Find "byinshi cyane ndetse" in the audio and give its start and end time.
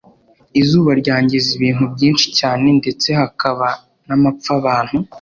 1.93-3.07